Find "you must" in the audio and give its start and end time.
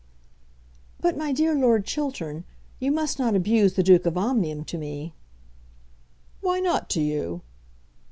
2.79-3.19